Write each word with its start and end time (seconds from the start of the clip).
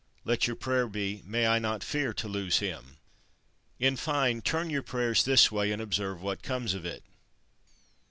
Let 0.25 0.47
your 0.47 0.55
prayer 0.55 0.87
be: 0.87 1.21
"May 1.27 1.45
I 1.45 1.59
not 1.59 1.83
fear 1.83 2.11
to 2.11 2.27
lose 2.27 2.57
him!" 2.57 2.97
In 3.77 3.95
fine, 3.95 4.41
turn 4.41 4.71
your 4.71 4.81
prayers 4.81 5.23
this 5.23 5.51
way, 5.51 5.71
and 5.71 5.79
observe 5.79 6.23
what 6.23 6.41
comes 6.41 6.73
of 6.73 6.87
it. 6.87 7.03